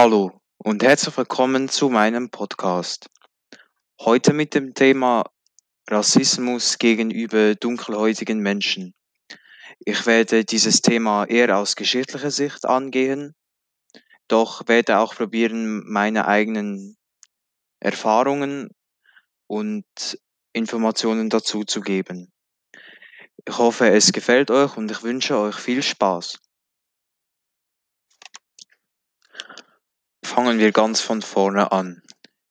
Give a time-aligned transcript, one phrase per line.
[0.00, 3.10] Hallo und herzlich willkommen zu meinem Podcast.
[4.00, 5.24] Heute mit dem Thema
[5.90, 8.94] Rassismus gegenüber dunkelhäutigen Menschen.
[9.80, 13.34] Ich werde dieses Thema eher aus geschichtlicher Sicht angehen,
[14.28, 16.96] doch werde auch probieren, meine eigenen
[17.80, 18.70] Erfahrungen
[19.48, 19.84] und
[20.52, 22.30] Informationen dazu zu geben.
[23.44, 26.38] Ich hoffe, es gefällt euch und ich wünsche euch viel Spaß.
[30.28, 32.02] Fangen wir ganz von vorne an.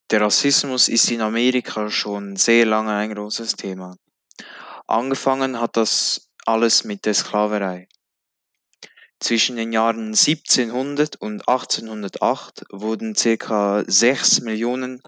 [0.10, 3.96] Der Rassismus ist in Amerika schon sehr lange ein großes Thema.
[4.88, 7.88] Angefangen hat das alles mit der Sklaverei.
[9.20, 15.04] Zwischen den Jahren 1700 und 1808 wurden circa 6 Millionen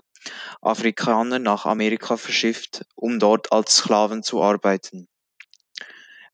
[0.62, 5.08] Afrikaner nach Amerika verschifft, um dort als Sklaven zu arbeiten.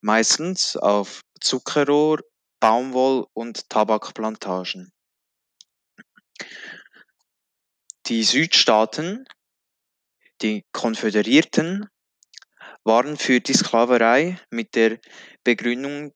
[0.02, 2.20] Meistens auf Zuckerrohr,
[2.60, 4.92] Baumwoll- und Tabakplantagen.
[8.08, 9.26] Die Südstaaten,
[10.44, 11.90] die Konföderierten,
[12.84, 15.00] waren für die Sklaverei mit der
[15.44, 16.14] Begründung,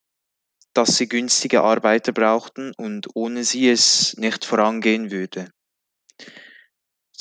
[0.73, 5.51] dass sie günstige Arbeiter brauchten und ohne sie es nicht vorangehen würde.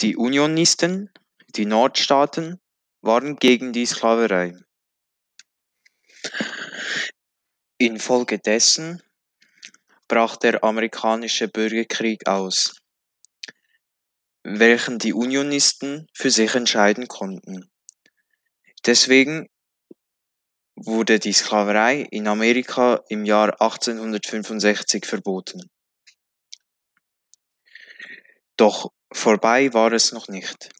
[0.00, 1.10] Die Unionisten,
[1.56, 2.60] die Nordstaaten,
[3.00, 4.54] waren gegen die Sklaverei.
[7.78, 9.02] Infolgedessen
[10.08, 12.76] brach der amerikanische Bürgerkrieg aus
[14.50, 17.70] welchen die Unionisten für sich entscheiden konnten.
[18.86, 19.48] Deswegen
[20.77, 25.69] wurde die Sklaverei in Amerika im Jahr 1865 verboten.
[28.56, 30.70] Doch vorbei war es noch nicht.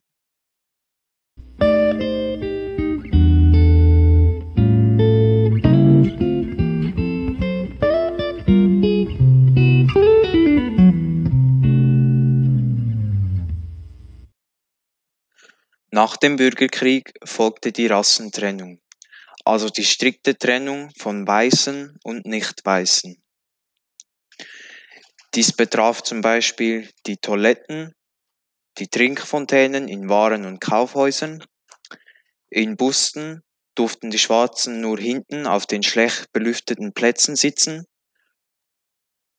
[15.91, 18.79] Nach dem Bürgerkrieg folgte die Rassentrennung,
[19.47, 23.23] also die strikte Trennung von Weißen und Nicht-Weißen.
[25.35, 27.95] Dies betraf zum Beispiel die Toiletten,
[28.77, 31.43] die Trinkfontänen in Waren- und Kaufhäusern.
[32.51, 33.43] In Bussen
[33.75, 37.87] durften die Schwarzen nur hinten auf den schlecht belüfteten Plätzen sitzen.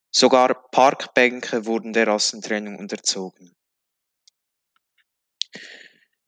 [0.09, 3.55] Sogar Parkbänke wurden der Rassentrennung unterzogen.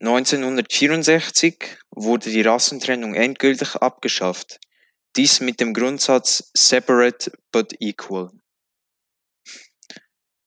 [0.02, 4.60] 1964 wurde die Rassentrennung endgültig abgeschafft,
[5.16, 8.32] dies mit dem Grundsatz Separate but Equal.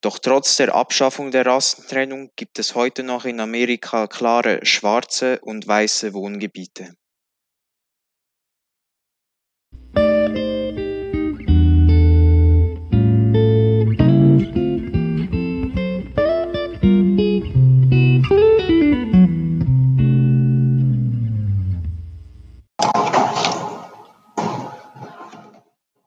[0.01, 5.65] Doch trotz der Abschaffung der Rassentrennung gibt es heute noch in Amerika klare schwarze und
[5.65, 6.93] weiße Wohngebiete.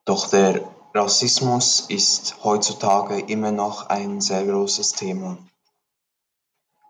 [0.08, 5.36] Doch der Rassismus ist heutzutage immer noch ein sehr großes Thema.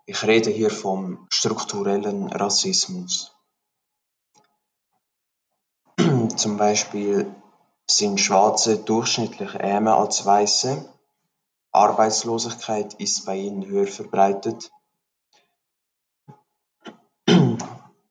[0.05, 3.35] Ich rede hier vom strukturellen Rassismus.
[6.37, 7.35] Zum Beispiel
[7.91, 10.89] sind Schwarze durchschnittlich ärmer als Weiße,
[11.73, 14.71] Arbeitslosigkeit ist bei ihnen höher verbreitet.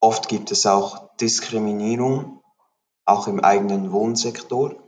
[0.00, 2.42] Oft gibt es auch Diskriminierung,
[3.06, 4.86] auch im eigenen Wohnsektor.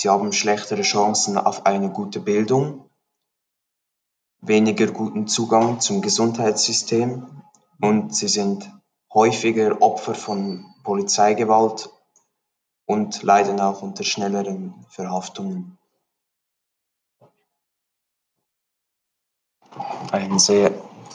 [0.00, 2.88] Sie haben schlechtere Chancen auf eine gute Bildung,
[4.40, 7.42] weniger guten Zugang zum Gesundheitssystem
[7.82, 8.72] und sie sind
[9.12, 11.90] häufiger Opfer von Polizeigewalt
[12.86, 15.76] und leiden auch unter schnelleren Verhaftungen.
[20.12, 20.72] Ein sehr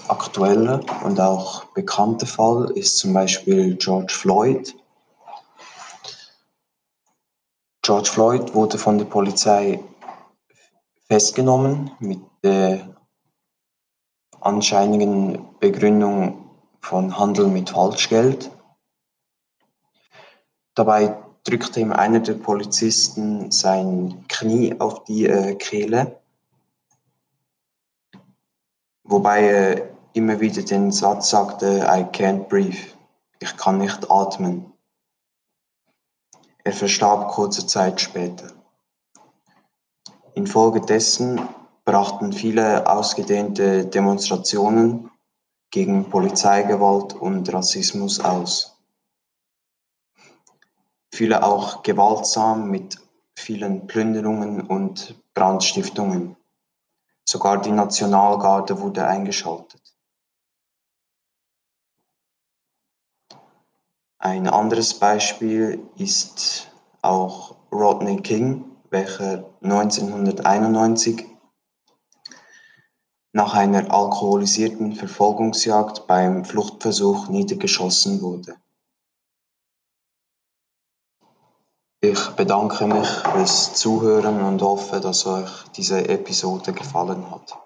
[0.08, 4.76] aktueller und auch bekannter Fall ist zum Beispiel George Floyd,
[7.86, 9.80] George Floyd wurde von der Polizei
[11.04, 12.96] festgenommen mit der
[14.42, 16.50] anscheinigen Begründung
[16.82, 18.50] von Handel mit Falschgeld.
[20.74, 26.20] Dabei drückte ihm einer der Polizisten sein Knie auf die äh, Kehle,
[29.04, 32.80] wobei er immer wieder den Satz sagte, I can't breathe,
[33.40, 34.75] ich kann nicht atmen.
[36.68, 38.48] Er verstarb kurze Zeit später.
[40.34, 41.40] Infolgedessen
[41.86, 45.12] brachten viele ausgedehnte Demonstrationen
[45.70, 48.82] gegen Polizeigewalt und Rassismus aus.
[51.14, 52.98] Viele auch gewaltsam mit
[53.36, 56.36] vielen Plünderungen und Brandstiftungen.
[57.26, 59.95] Sogar die Nationalgarde wurde eingeschaltet.
[64.26, 66.72] Ein anderes Beispiel ist
[67.04, 71.28] auch Rodney King, welcher 1991
[73.34, 78.56] nach einer alkoholisierten Verfolgungsjagd beim Fluchtversuch niedergeschossen wurde.
[82.02, 87.60] Ich bedanke mich fürs Zuhören und hoffe, dass euch diese Episode gefallen hat.